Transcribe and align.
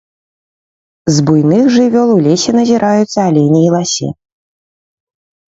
З 1.17 1.25
буйных 1.27 1.63
жывёл 1.75 2.09
у 2.15 2.15
лесе 2.29 2.51
назіраюцца 2.59 3.19
алені 3.29 3.61
і 3.67 3.71
ласі. 3.77 4.11